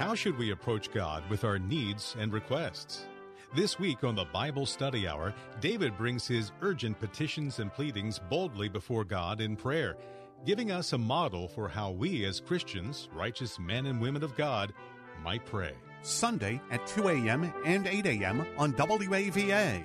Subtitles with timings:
[0.00, 3.04] How should we approach God with our needs and requests?
[3.54, 8.70] This week on the Bible Study Hour, David brings his urgent petitions and pleadings boldly
[8.70, 9.98] before God in prayer,
[10.46, 14.72] giving us a model for how we as Christians, righteous men and women of God,
[15.22, 15.74] might pray.
[16.00, 17.52] Sunday at 2 a.m.
[17.66, 18.46] and 8 a.m.
[18.56, 19.84] on WAVA.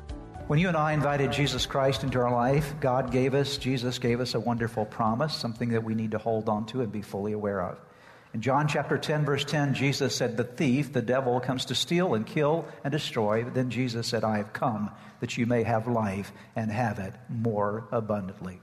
[0.51, 4.19] When you and I invited Jesus Christ into our life, God gave us, Jesus gave
[4.19, 7.31] us a wonderful promise, something that we need to hold on to and be fully
[7.31, 7.79] aware of.
[8.33, 12.15] In John chapter 10, verse 10, Jesus said, The thief, the devil, comes to steal
[12.15, 13.45] and kill and destroy.
[13.45, 17.13] But then Jesus said, I have come that you may have life and have it
[17.29, 18.59] more abundantly.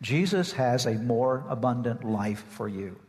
[0.00, 3.00] Jesus has a more abundant life for you.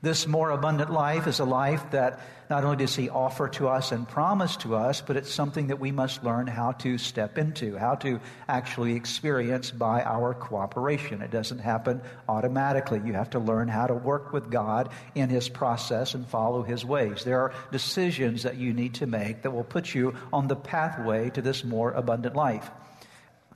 [0.00, 3.90] This more abundant life is a life that not only does He offer to us
[3.90, 7.76] and promise to us, but it's something that we must learn how to step into,
[7.76, 11.20] how to actually experience by our cooperation.
[11.20, 13.02] It doesn't happen automatically.
[13.04, 16.84] You have to learn how to work with God in His process and follow His
[16.84, 17.24] ways.
[17.24, 21.30] There are decisions that you need to make that will put you on the pathway
[21.30, 22.70] to this more abundant life.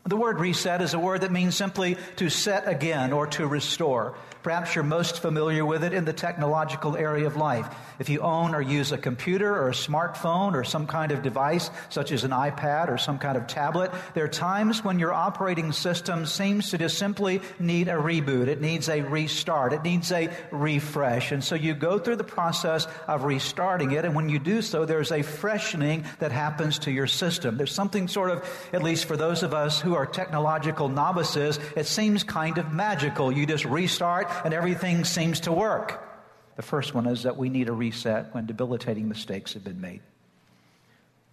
[0.05, 4.17] The word reset is a word that means simply to set again or to restore.
[4.43, 7.69] Perhaps you're most familiar with it in the technological area of life.
[8.01, 11.71] If you own or use a computer or a smartphone or some kind of device,
[11.89, 15.71] such as an iPad or some kind of tablet, there are times when your operating
[15.71, 18.49] system seems to just simply need a reboot.
[18.49, 19.73] It needs a restart.
[19.73, 21.31] It needs a refresh.
[21.31, 24.05] And so you go through the process of restarting it.
[24.05, 27.57] And when you do so, there's a freshening that happens to your system.
[27.57, 31.87] There's something sort of, at least for those of us who are technological novices, it
[31.87, 33.33] seems kind of magical.
[33.33, 36.09] You just restart and everything seems to work.
[36.57, 40.01] The first one is that we need a reset when debilitating mistakes have been made.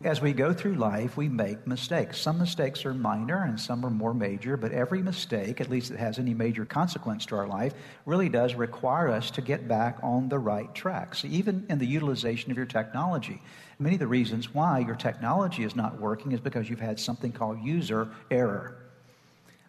[0.02, 2.22] As we go through life, we make mistakes.
[2.22, 6.00] Some mistakes are minor and some are more major, but every mistake, at least that
[6.00, 7.74] has any major consequence to our life,
[8.06, 11.16] really does require us to get back on the right track.
[11.16, 13.42] So even in the utilization of your technology,
[13.80, 17.32] many of the reasons why your technology is not working is because you've had something
[17.32, 18.76] called user error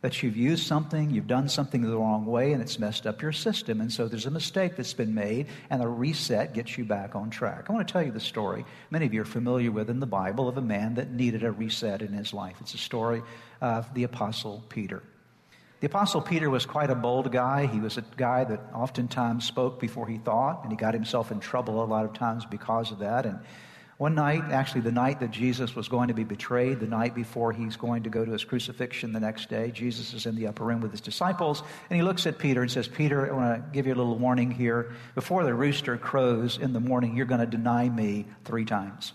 [0.03, 3.33] that you've used something, you've done something the wrong way, and it's messed up your
[3.33, 3.83] system.
[3.83, 7.29] And so there's a mistake that's been made, and a reset gets you back on
[7.29, 7.67] track.
[7.69, 10.07] I want to tell you the story many of you are familiar with in the
[10.07, 12.57] Bible of a man that needed a reset in his life.
[12.61, 13.23] It's a story
[13.61, 15.03] of the Apostle Peter.
[15.81, 17.67] The Apostle Peter was quite a bold guy.
[17.67, 21.41] He was a guy that oftentimes spoke before he thought, and he got himself in
[21.41, 23.27] trouble a lot of times because of that.
[23.27, 23.39] And
[24.01, 27.53] one night, actually, the night that Jesus was going to be betrayed, the night before
[27.53, 30.65] he's going to go to his crucifixion the next day, Jesus is in the upper
[30.65, 33.71] room with his disciples, and he looks at Peter and says, Peter, I want to
[33.75, 34.95] give you a little warning here.
[35.15, 39.13] Before the rooster crows in the morning, you're going to deny me three times.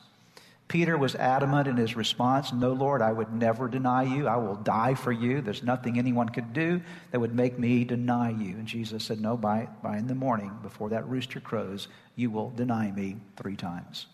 [0.67, 4.27] Peter was adamant in his response No, Lord, I would never deny you.
[4.27, 5.41] I will die for you.
[5.41, 6.79] There's nothing anyone could do
[7.09, 8.49] that would make me deny you.
[8.49, 12.51] And Jesus said, No, by, by in the morning, before that rooster crows, you will
[12.51, 14.05] deny me three times.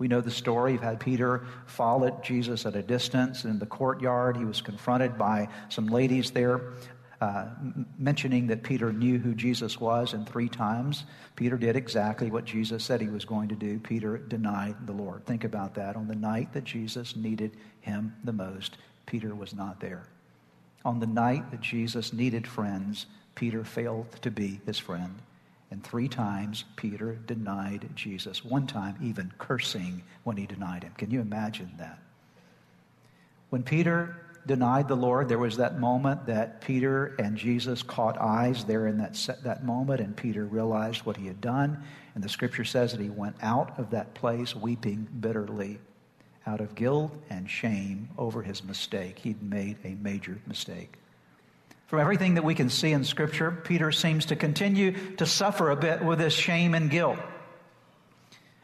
[0.00, 0.72] We know the story.
[0.72, 1.44] You've had Peter
[1.78, 4.34] at Jesus at a distance in the courtyard.
[4.34, 6.72] He was confronted by some ladies there.
[7.20, 7.50] Uh,
[7.98, 11.04] mentioning that Peter knew who Jesus was, and three times
[11.36, 13.78] Peter did exactly what Jesus said he was going to do.
[13.78, 15.26] Peter denied the Lord.
[15.26, 15.96] Think about that.
[15.96, 20.06] On the night that Jesus needed him the most, Peter was not there.
[20.82, 23.04] On the night that Jesus needed friends,
[23.34, 25.20] Peter failed to be his friend.
[25.70, 28.44] And three times Peter denied Jesus.
[28.44, 30.92] One time, even cursing when he denied him.
[30.96, 31.98] Can you imagine that?
[33.50, 38.64] When Peter denied the Lord, there was that moment that Peter and Jesus caught eyes
[38.64, 39.14] there in that,
[39.44, 41.82] that moment, and Peter realized what he had done.
[42.14, 45.78] And the scripture says that he went out of that place weeping bitterly
[46.46, 49.18] out of guilt and shame over his mistake.
[49.18, 50.94] He'd made a major mistake.
[51.90, 55.76] From everything that we can see in Scripture, Peter seems to continue to suffer a
[55.76, 57.18] bit with this shame and guilt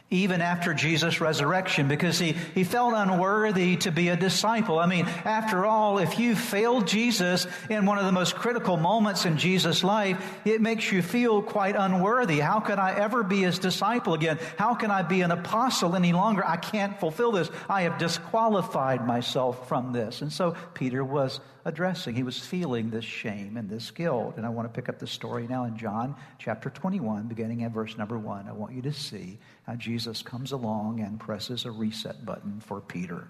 [0.09, 4.79] even after Jesus' resurrection because he, he felt unworthy to be a disciple.
[4.79, 9.27] I mean, after all, if you failed Jesus in one of the most critical moments
[9.27, 12.39] in Jesus' life, it makes you feel quite unworthy.
[12.39, 14.39] How could I ever be his disciple again?
[14.57, 16.47] How can I be an apostle any longer?
[16.47, 17.51] I can't fulfill this.
[17.69, 20.23] I have disqualified myself from this.
[20.23, 22.15] And so Peter was addressing.
[22.15, 24.35] He was feeling this shame and this guilt.
[24.37, 27.73] And I want to pick up the story now in John chapter 21, beginning at
[27.73, 28.49] verse number 1.
[28.49, 32.81] I want you to see how Jesus comes along and presses a reset button for
[32.81, 33.27] Peter.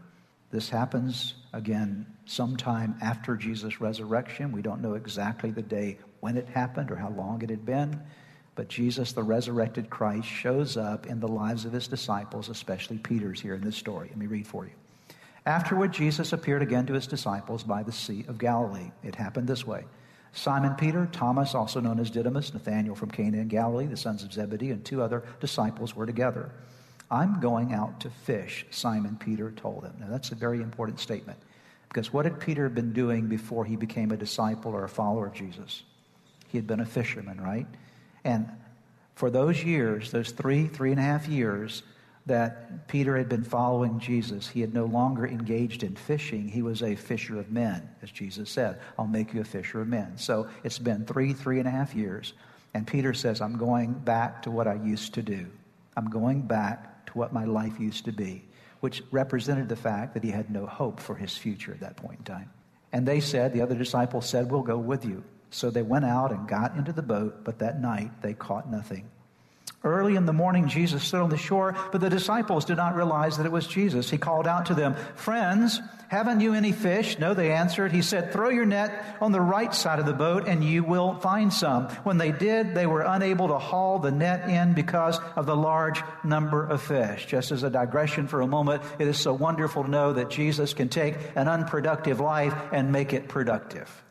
[0.51, 4.53] This happens again sometime after Jesus' resurrection.
[4.53, 8.01] We don't know exactly the day when it happened or how long it had been.
[8.55, 13.41] But Jesus, the resurrected Christ, shows up in the lives of his disciples, especially Peter's
[13.41, 14.09] here in this story.
[14.09, 14.73] Let me read for you.
[15.47, 18.91] Afterward, Jesus appeared again to his disciples by the Sea of Galilee.
[19.05, 19.85] It happened this way
[20.33, 24.33] Simon Peter, Thomas, also known as Didymus, Nathanael from Cana in Galilee, the sons of
[24.33, 26.51] Zebedee, and two other disciples were together.
[27.11, 29.95] I'm going out to fish, Simon Peter told them.
[30.01, 31.39] Now, that's a very important statement
[31.89, 35.33] because what had Peter been doing before he became a disciple or a follower of
[35.33, 35.85] Jesus?
[36.49, 37.67] He had been a fisherman, right?
[38.25, 38.51] And
[39.15, 41.85] for those years, those three, three and a half years,
[42.27, 44.49] that Peter had been following Jesus.
[44.49, 46.49] He had no longer engaged in fishing.
[46.49, 49.89] He was a fisher of men, as Jesus said, I'll make you a fisher of
[49.89, 50.19] men.
[50.19, 52.33] So it's been three, three and a half years.
[52.75, 55.47] And Peter says, I'm going back to what I used to do.
[55.97, 58.43] I'm going back to what my life used to be,
[58.81, 62.19] which represented the fact that he had no hope for his future at that point
[62.19, 62.51] in time.
[62.93, 65.23] And they said, the other disciples said, We'll go with you.
[65.51, 69.09] So they went out and got into the boat, but that night they caught nothing.
[69.87, 73.37] Early in the morning, Jesus stood on the shore, but the disciples did not realize
[73.37, 74.11] that it was Jesus.
[74.11, 77.21] He called out to them, Friends, haven't you any fish?
[77.21, 77.93] No, they answered.
[77.93, 81.15] He said, Throw your net on the right side of the boat and you will
[81.21, 81.85] find some.
[82.03, 86.03] When they did, they were unable to haul the net in because of the large
[86.25, 87.27] number of fish.
[87.27, 90.75] Just as a digression for a moment, it is so wonderful to know that Jesus
[90.75, 94.03] can take an unproductive life and make it productive.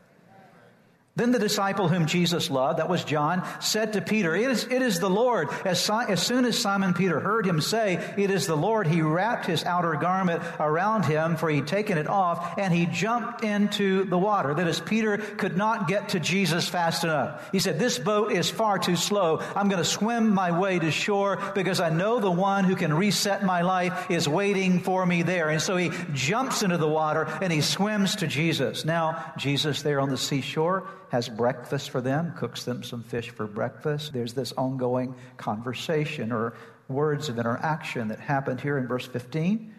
[1.16, 4.82] Then the disciple whom Jesus loved, that was John, said to Peter, It is, it
[4.82, 5.48] is the Lord.
[5.64, 9.00] As, si- as soon as Simon Peter heard him say, It is the Lord, he
[9.00, 14.04] wrapped his outer garment around him, for he'd taken it off, and he jumped into
[14.04, 14.52] the water.
[14.52, 17.48] That is, Peter could not get to Jesus fast enough.
[17.50, 19.38] He said, This boat is far too slow.
[19.54, 22.92] I'm going to swim my way to shore because I know the one who can
[22.92, 25.48] reset my life is waiting for me there.
[25.48, 28.84] And so he jumps into the water and he swims to Jesus.
[28.84, 30.86] Now, Jesus there on the seashore,
[31.16, 34.12] has breakfast for them, cooks them some fish for breakfast.
[34.12, 36.52] There's this ongoing conversation or
[36.88, 39.74] words of interaction that happened here in verse 15.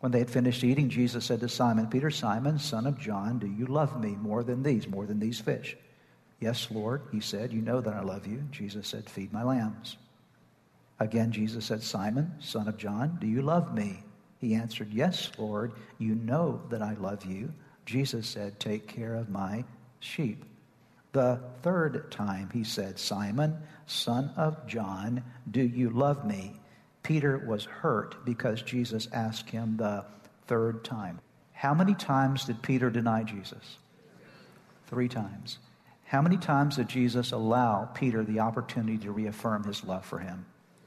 [0.00, 3.46] When they had finished eating, Jesus said to Simon Peter, Simon, son of John, do
[3.46, 5.76] you love me more than these, more than these fish?
[6.40, 8.42] Yes, Lord, he said, You know that I love you.
[8.50, 9.98] Jesus said, Feed my lambs.
[10.98, 14.02] Again, Jesus said, Simon, son of John, do you love me?
[14.40, 17.52] He answered, Yes, Lord, you know that I love you.
[17.86, 19.62] Jesus said, Take care of my
[20.00, 20.44] sheep.
[21.12, 26.58] The third time he said, Simon, son of John, do you love me?
[27.02, 30.04] Peter was hurt because Jesus asked him the
[30.46, 31.20] third time.
[31.52, 33.76] How many times did Peter deny Jesus?
[34.86, 35.58] Three times.
[36.04, 40.46] How many times did Jesus allow Peter the opportunity to reaffirm his love for him?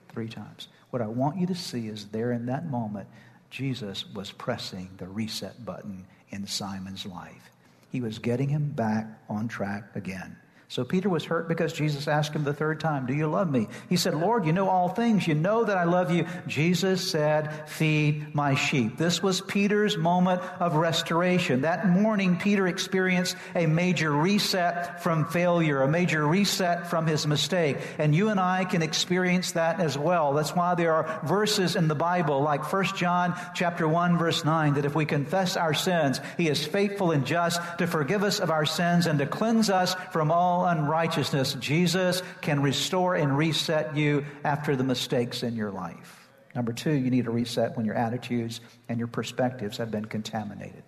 [0.10, 0.68] Three times.
[0.90, 3.08] What I want you to see is there in that moment,
[3.50, 7.52] Jesus was pressing the reset button in Simon's life.
[7.96, 10.36] He was getting him back on track again.
[10.68, 13.68] So Peter was hurt because Jesus asked him the third time, Do you love me?
[13.88, 15.28] He said, Lord, you know all things.
[15.28, 16.26] You know that I love you.
[16.48, 18.98] Jesus said, Feed my sheep.
[18.98, 21.62] This was Peter's moment of restoration.
[21.62, 27.78] That morning, Peter experienced a major reset from failure, a major reset from his mistake.
[28.00, 30.34] And you and I can experience that as well.
[30.34, 34.74] That's why there are verses in the Bible, like 1 John chapter 1, verse 9,
[34.74, 38.50] that if we confess our sins, he is faithful and just to forgive us of
[38.50, 43.98] our sins and to cleanse us from all all unrighteousness, Jesus can restore and reset
[43.98, 46.30] you after the mistakes in your life.
[46.56, 50.84] Number two, you need a reset when your attitudes and your perspectives have been contaminated.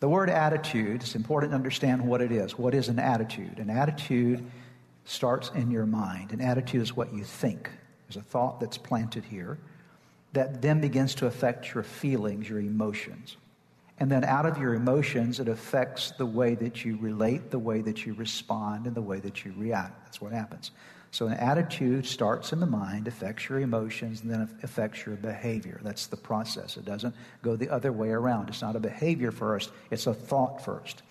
[0.00, 2.58] The word attitude, it's important to understand what it is.
[2.58, 3.58] What is an attitude?
[3.58, 4.42] An attitude
[5.04, 6.32] starts in your mind.
[6.32, 7.70] An attitude is what you think.
[8.06, 9.58] There's a thought that's planted here
[10.32, 13.36] that then begins to affect your feelings, your emotions.
[13.98, 17.80] And then out of your emotions, it affects the way that you relate, the way
[17.80, 20.04] that you respond, and the way that you react.
[20.04, 20.72] That's what happens.
[21.12, 25.80] So an attitude starts in the mind, affects your emotions, and then affects your behavior.
[25.84, 26.76] That's the process.
[26.76, 28.48] It doesn't go the other way around.
[28.48, 31.02] It's not a behavior first, it's a thought first.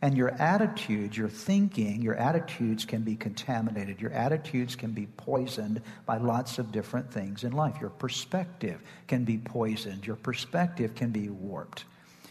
[0.00, 4.00] And your attitudes, your thinking, your attitudes can be contaminated.
[4.00, 7.76] Your attitudes can be poisoned by lots of different things in life.
[7.82, 10.06] Your perspective can be poisoned.
[10.06, 11.84] Your perspective can be warped.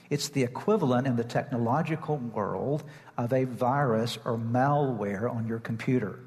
[0.10, 2.84] It's the equivalent in the technological world
[3.18, 6.20] of a virus or malware on your computer.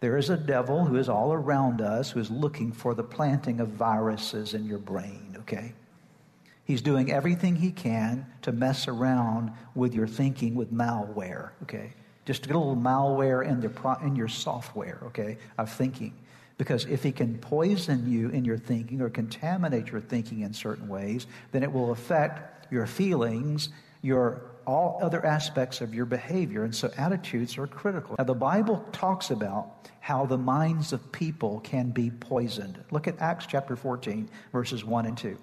[0.00, 3.60] There is a devil who is all around us who is looking for the planting
[3.60, 5.72] of viruses in your brain, okay?
[6.64, 11.92] He's doing everything he can to mess around with your thinking with malware, okay?
[12.24, 16.12] Just to get a little malware in, the, in your software, okay, of thinking.
[16.58, 20.88] Because if he can poison you in your thinking or contaminate your thinking in certain
[20.88, 23.70] ways, then it will affect your feelings,
[24.02, 26.64] your all other aspects of your behavior.
[26.64, 28.16] And so attitudes are critical.
[28.18, 32.82] Now, the Bible talks about how the minds of people can be poisoned.
[32.90, 35.38] Look at Acts chapter 14, verses 1 and 2.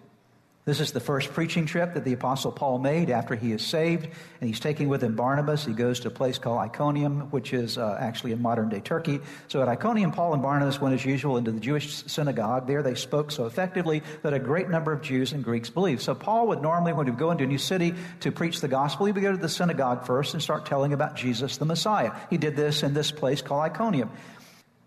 [0.65, 4.05] This is the first preaching trip that the Apostle Paul made after he is saved,
[4.05, 5.65] and he's taking with him Barnabas.
[5.65, 9.19] He goes to a place called Iconium, which is uh, actually in modern day Turkey.
[9.49, 12.65] So at Iconium, Paul and Barnabas went as usual into the Jewish synagogue.
[12.65, 16.01] There they spoke so effectively that a great number of Jews and Greeks believed.
[16.01, 18.69] So Paul would normally, when he would go into a new city to preach the
[18.69, 22.13] gospel, he would go to the synagogue first and start telling about Jesus the Messiah.
[22.29, 24.09] He did this in this place called Iconium.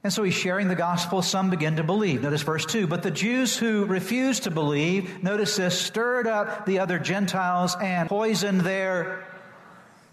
[0.06, 1.20] And so he's sharing the gospel.
[1.20, 2.22] Some begin to believe.
[2.22, 2.86] Notice verse 2.
[2.86, 8.08] But the Jews who refused to believe, notice this, stirred up the other Gentiles and
[8.08, 9.26] poisoned their.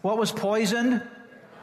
[0.02, 1.04] What was poisoned?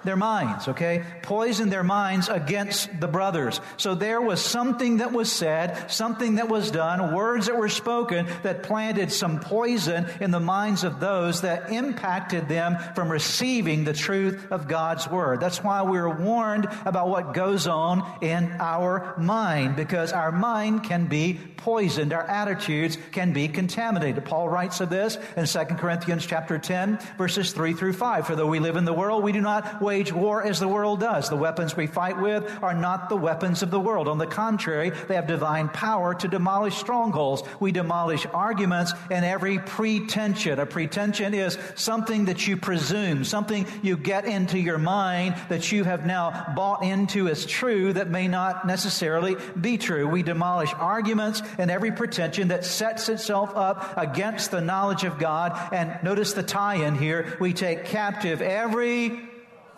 [0.04, 1.04] Their minds, okay?
[1.22, 3.60] Poisoned their minds against the brothers.
[3.76, 8.26] So there was something that was said, something that was done, words that were spoken
[8.42, 13.92] that planted some poison in the minds of those that impacted them from receiving the
[13.92, 15.40] truth of God's word.
[15.40, 21.06] That's why we're warned about what goes on in our mind, because our mind can
[21.06, 24.24] be poisoned, our attitudes can be contaminated.
[24.24, 28.26] Paul writes of this in 2 Corinthians chapter 10, verses 3 through 5.
[28.26, 31.00] For though we live in the world, we do not wage war as the world
[31.00, 31.28] does.
[31.28, 34.06] The weapons we fight with are not the weapons of the world.
[34.06, 37.42] On the contrary, they have divine power to demolish strongholds.
[37.58, 40.60] We demolish arguments and every pretension.
[40.60, 45.82] A pretension is something that you presume, something you get into your mind that you
[45.82, 50.06] have now bought into as true that may not necessarily be true.
[50.06, 55.58] We demolish arguments and every pretension that sets itself up against the knowledge of God.
[55.72, 57.36] And notice the tie in here.
[57.40, 59.29] We take captive every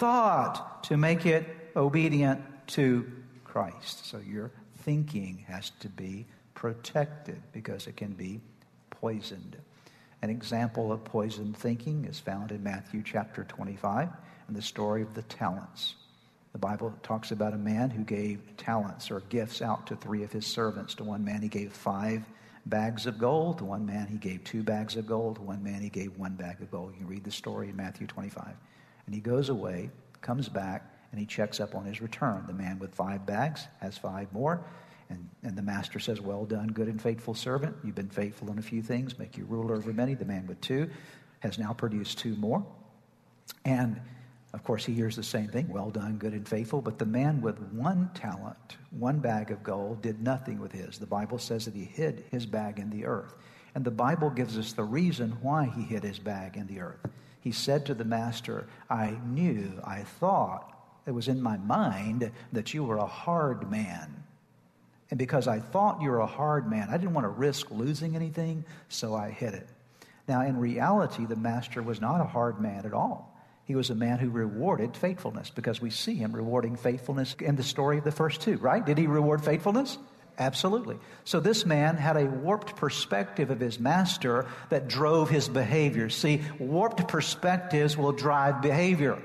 [0.02, 3.08] thought to make it obedient to
[3.44, 4.04] Christ.
[4.04, 8.40] So your thinking has to be protected because it can be
[8.90, 9.56] poisoned.
[10.20, 14.08] An example of poisoned thinking is found in Matthew chapter 25
[14.48, 15.94] and the story of the talents.
[16.50, 20.32] The Bible talks about a man who gave talents or gifts out to three of
[20.32, 20.96] his servants.
[20.96, 22.24] To one man, he gave five
[22.66, 23.58] bags of gold.
[23.58, 25.36] To one man, he gave two bags of gold.
[25.36, 26.90] To one man, he gave one bag of gold.
[26.94, 28.56] You can read the story in Matthew 25.
[29.06, 29.90] And he goes away,
[30.20, 32.44] comes back, and he checks up on his return.
[32.46, 34.64] The man with five bags has five more.
[35.10, 37.76] And, and the master says, Well done, good and faithful servant.
[37.84, 40.14] You've been faithful in a few things, make you ruler over many.
[40.14, 40.88] The man with two
[41.40, 42.64] has now produced two more.
[43.64, 44.00] And
[44.54, 46.82] of course, he hears the same thing well done, good and faithful.
[46.82, 50.98] But the man with one talent, one bag of gold, did nothing with his.
[50.98, 53.34] The Bible says that he hid his bag in the earth.
[53.74, 57.00] And the Bible gives us the reason why he hid his bag in the earth.
[57.42, 60.72] He said to the master, I knew, I thought,
[61.06, 64.22] it was in my mind that you were a hard man.
[65.10, 68.14] And because I thought you were a hard man, I didn't want to risk losing
[68.14, 69.68] anything, so I hid it.
[70.28, 73.36] Now, in reality, the master was not a hard man at all.
[73.64, 77.62] He was a man who rewarded faithfulness because we see him rewarding faithfulness in the
[77.62, 78.84] story of the first two, right?
[78.84, 79.98] Did he reward faithfulness?
[80.38, 80.98] Absolutely.
[81.24, 86.08] So this man had a warped perspective of his master that drove his behavior.
[86.08, 89.22] See, warped perspectives will drive behavior.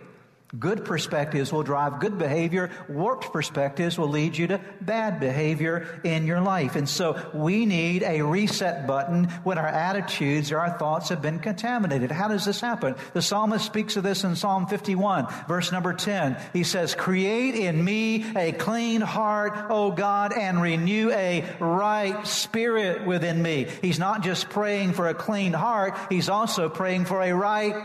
[0.58, 2.72] Good perspectives will drive good behavior.
[2.88, 6.78] Warped perspectives will lead you to bad behavior in your life.
[6.78, 11.40] And so we need a reset button when our attitudes or our thoughts have been
[11.40, 12.12] contaminated.
[12.12, 12.96] How does this happen?
[13.12, 16.38] The psalmist speaks of this in Psalm 51, verse number 10.
[16.54, 23.06] He says, Create in me a clean heart, O God, and renew a right spirit
[23.06, 23.68] within me.
[23.82, 27.76] He's not just praying for a clean heart, he's also praying for a right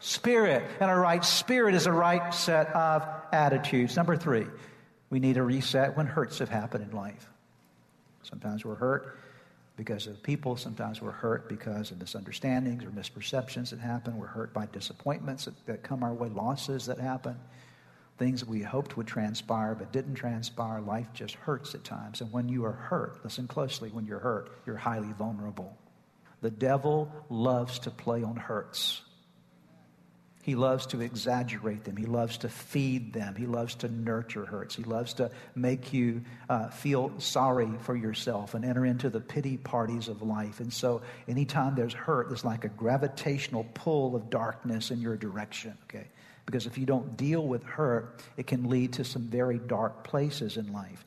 [0.00, 0.64] spirit.
[0.80, 3.96] And a right spirit is a right set of attitudes.
[3.96, 4.46] Number three,
[5.10, 7.28] we need a reset when hurts have happened in life.
[8.22, 9.18] Sometimes we're hurt
[9.76, 10.56] because of people.
[10.56, 14.18] Sometimes we're hurt because of misunderstandings or misperceptions that happen.
[14.18, 17.36] We're hurt by disappointments that, that come our way, losses that happen,
[18.18, 20.80] things that we hoped would transpire but didn't transpire.
[20.80, 22.20] Life just hurts at times.
[22.20, 25.76] And when you are hurt, listen closely, when you're hurt, you're highly vulnerable.
[26.42, 29.02] The devil loves to play on hurts.
[30.50, 31.96] He loves to exaggerate them.
[31.96, 33.36] He loves to feed them.
[33.36, 34.74] He loves to nurture hurts.
[34.74, 39.58] He loves to make you uh, feel sorry for yourself and enter into the pity
[39.58, 40.58] parties of life.
[40.58, 45.78] And so, anytime there's hurt, there's like a gravitational pull of darkness in your direction,
[45.84, 46.08] okay?
[46.46, 50.56] Because if you don't deal with hurt, it can lead to some very dark places
[50.56, 51.04] in life.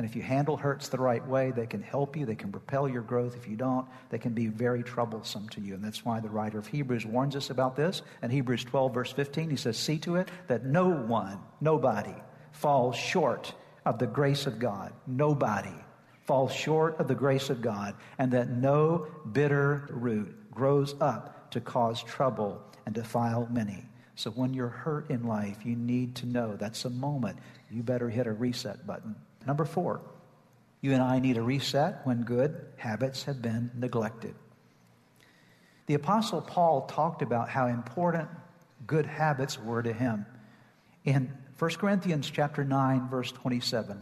[0.00, 2.88] And if you handle hurts the right way, they can help you, they can propel
[2.88, 3.36] your growth.
[3.36, 5.74] If you don't, they can be very troublesome to you.
[5.74, 8.00] And that's why the writer of Hebrews warns us about this.
[8.22, 12.14] In Hebrews 12, verse 15, he says, See to it that no one, nobody,
[12.52, 13.52] falls short
[13.84, 14.94] of the grace of God.
[15.06, 15.74] Nobody
[16.24, 21.60] falls short of the grace of God, and that no bitter root grows up to
[21.60, 23.84] cause trouble and defile many.
[24.14, 27.38] So when you're hurt in life, you need to know that's a moment.
[27.70, 29.14] You better hit a reset button.
[29.46, 30.00] Number four,
[30.80, 34.34] you and I need a reset when good habits have been neglected.
[35.86, 38.28] The Apostle Paul talked about how important
[38.86, 40.24] good habits were to him.
[41.04, 44.00] In 1 Corinthians chapter 9 verse 27,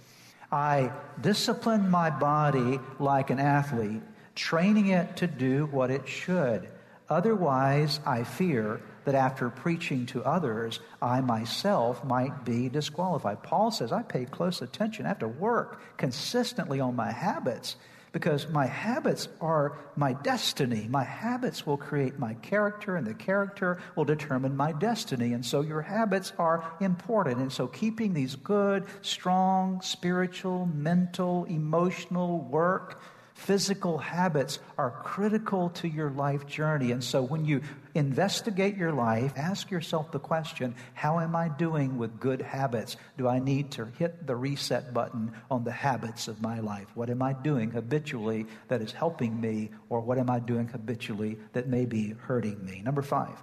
[0.53, 4.03] I discipline my body like an athlete,
[4.35, 6.69] training it to do what it should.
[7.09, 13.43] Otherwise, I fear that after preaching to others, I myself might be disqualified.
[13.43, 15.07] Paul says, I pay close attention.
[15.07, 17.77] I have to work consistently on my habits
[18.13, 20.87] because my habits are my destiny.
[20.89, 25.33] My habits will create my character, and the character will determine my destiny.
[25.35, 27.39] And so your habits are important.
[27.41, 33.01] And so keeping these good, strong, spiritual, mental, emotional work,
[33.39, 36.91] physical habits are critical to your life journey.
[36.91, 37.63] And so when you
[37.95, 42.97] investigate your life, ask yourself the question how am I doing with good habits?
[43.17, 46.89] Do I need to hit the reset button on the habits of my life?
[46.95, 51.39] What am I doing habitually that is helping me, or what am I doing habitually
[51.53, 52.83] that may be hurting me?
[52.85, 53.41] Number five,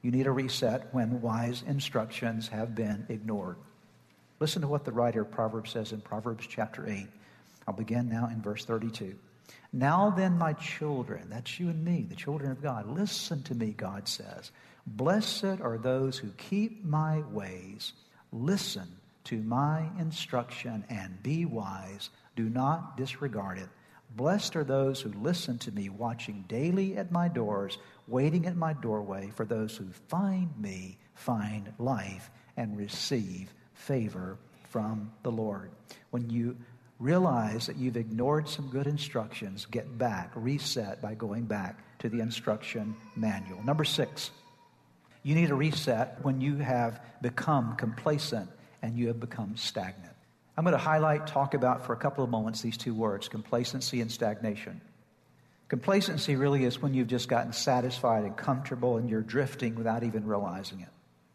[0.00, 3.56] you need a reset when wise instructions have been ignored.
[4.40, 7.06] Listen to what the writer of Proverbs says in Proverbs chapter 8.
[7.68, 9.14] I'll begin now in verse 32.
[9.74, 13.74] Now then, my children, that's you and me, the children of God, listen to me,
[13.76, 14.52] God says.
[14.86, 17.92] Blessed are those who keep my ways.
[18.30, 18.86] Listen
[19.24, 22.10] to my instruction and be wise.
[22.36, 23.68] Do not disregard it.
[24.14, 28.74] Blessed are those who listen to me, watching daily at my doors, waiting at my
[28.74, 29.32] doorway.
[29.34, 34.38] For those who find me find life and receive favor
[34.70, 35.72] from the Lord.
[36.10, 36.56] When you
[36.98, 42.20] realize that you've ignored some good instructions, get back, reset by going back to the
[42.20, 43.62] instruction manual.
[43.64, 44.30] Number six,
[45.22, 48.50] you need a reset when you have become complacent
[48.82, 50.14] and you have become stagnant.
[50.56, 54.00] I'm going to highlight, talk about for a couple of moments these two words complacency
[54.00, 54.80] and stagnation.
[55.68, 60.26] Complacency really is when you've just gotten satisfied and comfortable and you're drifting without even
[60.26, 60.88] realizing it.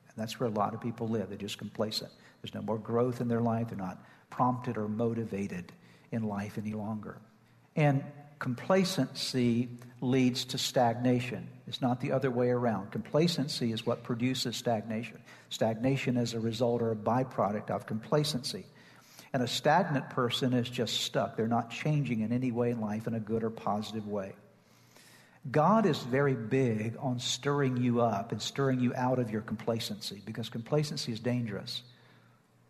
[0.08, 1.30] And that's where a lot of people live.
[1.30, 2.12] They're just complacent.
[2.42, 3.70] There's no more growth in their life.
[3.70, 5.72] They're not prompted or motivated
[6.12, 7.18] in life any longer.
[7.76, 8.04] And
[8.40, 9.70] complacency
[10.02, 11.48] leads to stagnation.
[11.68, 12.92] It's not the other way around.
[12.92, 15.22] Complacency is what produces stagnation.
[15.50, 18.66] Stagnation is a result or a byproduct of complacency.
[19.34, 21.38] And a stagnant person is just stuck.
[21.38, 24.34] They're not changing in any way in life in a good or positive way.
[25.52, 30.22] God is very big on stirring you up and stirring you out of your complacency
[30.26, 31.84] because complacency is dangerous.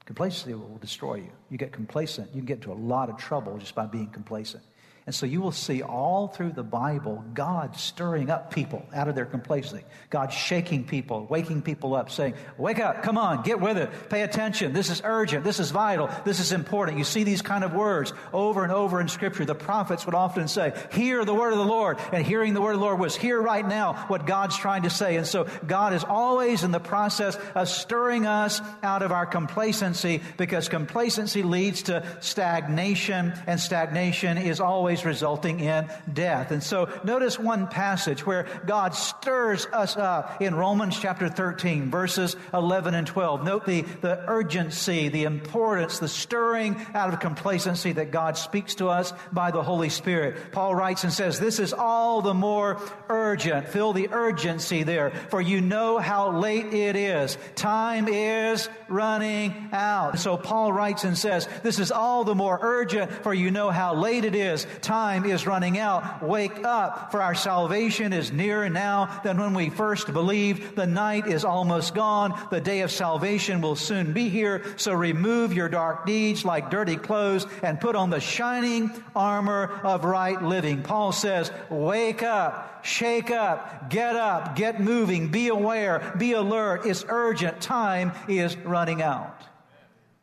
[0.09, 1.31] Complacency will destroy you.
[1.51, 4.63] You get complacent, you can get into a lot of trouble just by being complacent.
[5.05, 9.15] And so you will see all through the Bible God stirring up people out of
[9.15, 9.83] their complacency.
[10.09, 14.21] God shaking people, waking people up, saying, Wake up, come on, get with it, pay
[14.21, 14.71] attention.
[14.73, 16.97] This is urgent, this is vital, this is important.
[16.97, 19.45] You see these kind of words over and over in Scripture.
[19.45, 21.97] The prophets would often say, Hear the word of the Lord.
[22.13, 24.89] And hearing the word of the Lord was here right now what God's trying to
[24.89, 25.15] say.
[25.15, 30.21] And so God is always in the process of stirring us out of our complacency
[30.37, 36.51] because complacency leads to stagnation, and stagnation is always always resulting in death.
[36.51, 42.35] And so notice one passage where God stirs us up in Romans chapter 13, verses
[42.53, 43.43] 11 and 12.
[43.43, 48.89] Note the, the urgency, the importance, the stirring out of complacency that God speaks to
[48.89, 50.51] us by the Holy Spirit.
[50.51, 53.69] Paul writes and says, This is all the more urgent.
[53.69, 57.37] Feel the urgency there, for you know how late it is.
[57.55, 60.19] Time is running out.
[60.19, 63.95] So Paul writes and says, This is all the more urgent, for you know how
[63.95, 64.65] late it is.
[64.81, 66.23] Time is running out.
[66.23, 70.75] Wake up, for our salvation is nearer now than when we first believed.
[70.75, 72.39] The night is almost gone.
[72.49, 74.63] The day of salvation will soon be here.
[74.77, 80.03] So remove your dark deeds like dirty clothes and put on the shining armor of
[80.03, 80.83] right living.
[80.83, 86.85] Paul says, wake up, shake up, get up, get moving, be aware, be alert.
[86.85, 87.61] It's urgent.
[87.61, 89.43] Time is running out.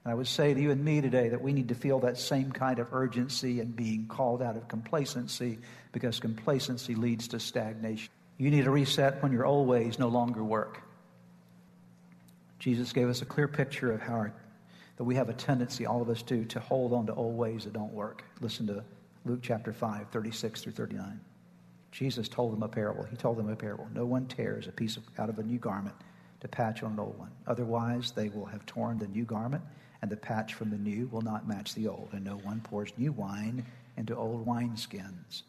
[0.07, 2.17] And I would say to you and me today that we need to feel that
[2.17, 5.59] same kind of urgency and being called out of complacency
[5.91, 8.09] because complacency leads to stagnation.
[8.39, 10.81] You need a reset when your old ways no longer work.
[12.61, 14.33] Jesus gave us a clear picture of how our,
[14.97, 17.65] that we have a tendency, all of us do, to hold on to old ways
[17.65, 18.23] that don't work.
[18.41, 18.85] Listen to
[19.25, 21.19] Luke chapter 5, 36 through 39.
[21.91, 23.03] Jesus told them a parable.
[23.11, 23.89] He told them a parable.
[23.93, 25.97] No one tears a piece of, out of a new garment
[26.43, 27.33] to patch on an old one.
[27.49, 29.65] Otherwise, they will have torn the new garment
[30.03, 32.93] and the patch from the new will not match the old, and no one pours
[32.97, 33.65] new wine
[33.97, 35.43] into old wineskins.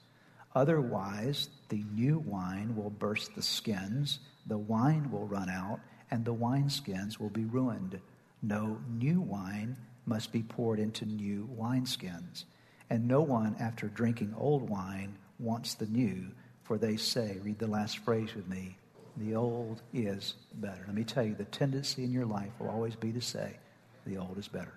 [0.56, 5.80] Otherwise, the new wine will burst the skins, the wine will run out,
[6.10, 8.00] and the wineskins will be ruined.
[8.42, 12.46] No new wine must be poured into new wineskins.
[12.90, 16.32] And no one, after drinking old wine, wants the new,
[16.64, 18.78] for they say, read the last phrase with me,
[19.18, 20.84] the old is better.
[20.86, 23.58] Let me tell you, the tendency in your life will always be to say,
[24.08, 24.74] the old is better.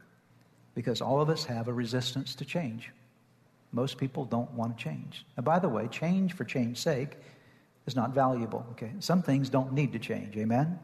[0.75, 2.91] Because all of us have a resistance to change.
[3.73, 5.25] Most people don't want to change.
[5.37, 7.17] And by the way, change for change's sake
[7.87, 8.67] is not valuable.
[8.73, 10.37] Okay, some things don't need to change.
[10.37, 10.79] Amen.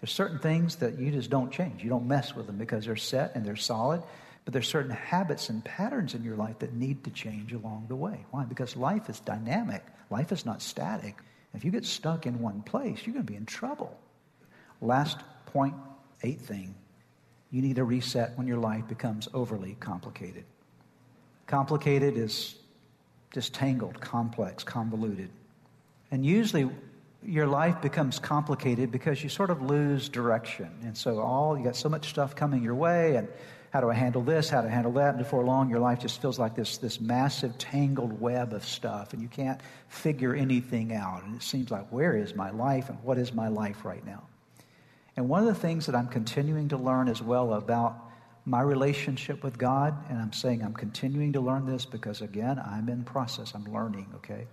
[0.00, 1.82] There's certain things that you just don't change.
[1.82, 4.02] You don't mess with them because they're set and they're solid.
[4.44, 7.96] But there's certain habits and patterns in your life that need to change along the
[7.96, 8.24] way.
[8.30, 8.44] Why?
[8.44, 9.84] Because life is dynamic.
[10.08, 11.16] Life is not static.
[11.52, 13.98] If you get stuck in one place, you're going to be in trouble.
[14.80, 15.74] Last point,
[16.22, 16.74] eighth thing
[17.50, 20.44] you need a reset when your life becomes overly complicated.
[21.46, 22.54] Complicated is
[23.32, 25.30] just tangled, complex, convoluted.
[26.10, 26.70] And usually
[27.24, 30.70] your life becomes complicated because you sort of lose direction.
[30.82, 33.28] And so all you got so much stuff coming your way and
[33.70, 36.20] how do I handle this, how to handle that, and before long your life just
[36.20, 41.22] feels like this this massive tangled web of stuff and you can't figure anything out.
[41.24, 44.24] And it seems like where is my life and what is my life right now?
[45.20, 48.08] And one of the things that I'm continuing to learn as well about
[48.46, 52.88] my relationship with God, and I'm saying I'm continuing to learn this because, again, I'm
[52.88, 54.46] in process, I'm learning, okay,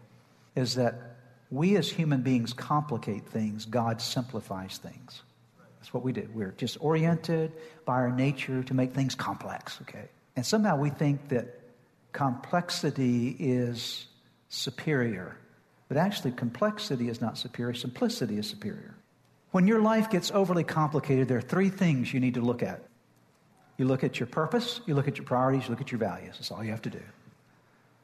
[0.57, 1.15] is that
[1.49, 5.21] we as human beings complicate things, God simplifies things.
[5.79, 6.27] That's what we do.
[6.33, 7.53] We're just oriented
[7.85, 10.09] by our nature to make things complex, okay?
[10.35, 11.61] And somehow we think that
[12.11, 14.05] complexity is
[14.49, 15.37] superior.
[15.87, 18.96] But actually, complexity is not superior, simplicity is superior.
[19.57, 22.79] When your life gets overly complicated, there are three things you need to look at.
[23.77, 26.35] You look at your purpose, you look at your priorities, you look at your values.
[26.35, 27.01] That's all you have to do.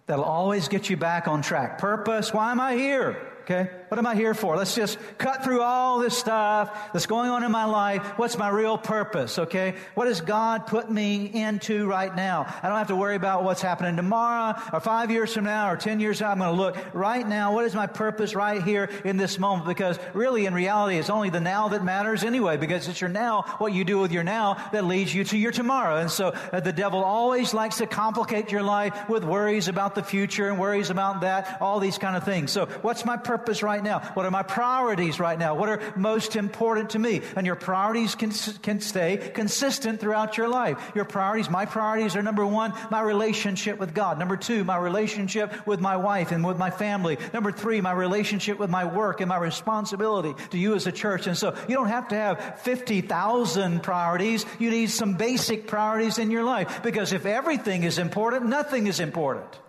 [0.08, 1.78] That'll always get you back on track.
[1.78, 3.33] Purpose, why am I here?
[3.44, 3.70] Okay?
[3.90, 4.56] What am I here for?
[4.56, 8.18] Let's just cut through all this stuff that's going on in my life.
[8.18, 9.38] What's my real purpose?
[9.38, 9.76] Okay?
[9.96, 12.46] What has God put me into right now?
[12.64, 15.76] I don't have to worry about what's happening tomorrow or five years from now or
[15.76, 16.32] ten years from now.
[16.32, 17.54] I'm going to look right now.
[17.54, 19.68] What is my purpose right here in this moment?
[19.68, 23.42] Because really, in reality, it's only the now that matters anyway, because it's your now,
[23.58, 25.98] what you do with your now, that leads you to your tomorrow.
[25.98, 30.04] And so uh, the devil always likes to complicate your life with worries about the
[30.04, 32.50] future and worries about that, all these kind of things.
[32.50, 33.33] So what's my purpose?
[33.34, 34.00] Purpose right now?
[34.14, 35.56] What are my priorities right now?
[35.56, 37.22] What are most important to me?
[37.36, 38.30] And your priorities can,
[38.62, 40.78] can stay consistent throughout your life.
[40.94, 44.20] Your priorities, my priorities are number one, my relationship with God.
[44.20, 47.18] Number two, my relationship with my wife and with my family.
[47.34, 51.26] Number three, my relationship with my work and my responsibility to you as a church.
[51.26, 54.46] And so you don't have to have 50,000 priorities.
[54.60, 59.00] You need some basic priorities in your life because if everything is important, nothing is
[59.00, 59.63] important.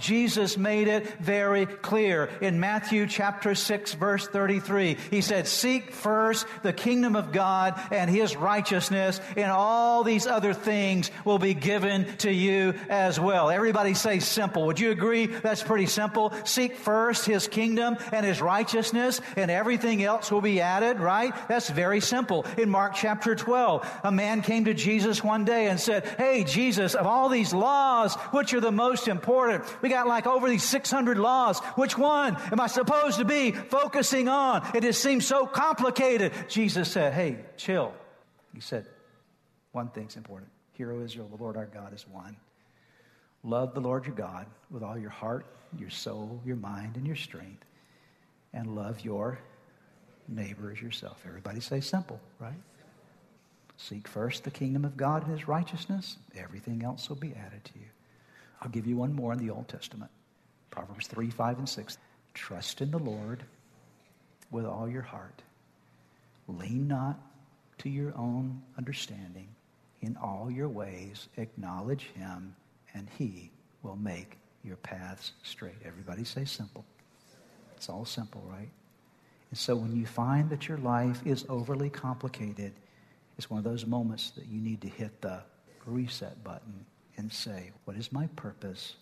[0.00, 4.96] Jesus made it very clear in Matthew chapter 6 verse 33.
[5.10, 10.54] He said, seek first the kingdom of God and his righteousness and all these other
[10.54, 13.50] things will be given to you as well.
[13.50, 14.66] Everybody say simple.
[14.66, 16.32] Would you agree that's pretty simple?
[16.44, 21.34] Seek first his kingdom and his righteousness and everything else will be added, right?
[21.48, 22.46] That's very simple.
[22.56, 26.94] In Mark chapter 12, a man came to Jesus one day and said, Hey, Jesus,
[26.94, 29.64] of all these laws, which are the most important?
[29.82, 31.60] We got like over these 600 laws.
[31.76, 34.66] Which one am I supposed to be focusing on?
[34.74, 36.32] It just seems so complicated.
[36.48, 37.92] Jesus said, Hey, chill.
[38.54, 38.86] He said,
[39.72, 40.50] One thing's important.
[40.72, 42.36] Hear, O Israel, the Lord our God is one.
[43.42, 45.46] Love the Lord your God with all your heart,
[45.78, 47.64] your soul, your mind, and your strength.
[48.52, 49.38] And love your
[50.26, 51.22] neighbor as yourself.
[51.26, 52.60] Everybody say simple, right?
[53.76, 56.16] Seek first the kingdom of God and his righteousness.
[56.36, 57.86] Everything else will be added to you.
[58.60, 60.10] I'll give you one more in the Old Testament
[60.70, 61.98] Proverbs 3, 5, and 6.
[62.34, 63.42] Trust in the Lord
[64.50, 65.42] with all your heart.
[66.46, 67.18] Lean not
[67.78, 69.48] to your own understanding.
[70.00, 72.54] In all your ways, acknowledge him,
[72.94, 73.50] and he
[73.82, 75.74] will make your paths straight.
[75.84, 76.84] Everybody say simple.
[77.76, 78.68] It's all simple, right?
[79.50, 82.72] And so when you find that your life is overly complicated,
[83.36, 85.40] it's one of those moments that you need to hit the
[85.86, 86.84] reset button
[87.18, 88.94] and say, What is my purpose?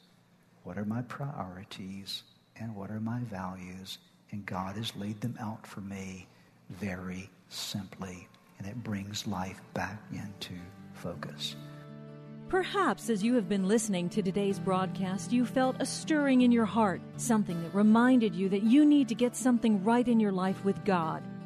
[0.64, 2.24] What are my priorities?
[2.58, 3.98] And what are my values?
[4.32, 6.26] And God has laid them out for me
[6.70, 8.26] very simply.
[8.58, 10.54] And it brings life back into
[10.94, 11.54] focus.
[12.48, 16.64] Perhaps as you have been listening to today's broadcast, you felt a stirring in your
[16.64, 20.64] heart, something that reminded you that you need to get something right in your life
[20.64, 21.22] with God.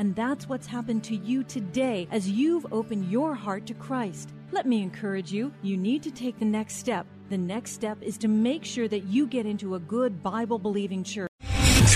[0.00, 4.30] And that's what's happened to you today as you've opened your heart to Christ.
[4.50, 7.06] Let me encourage you, you need to take the next step.
[7.28, 11.04] The next step is to make sure that you get into a good Bible believing
[11.04, 11.29] church.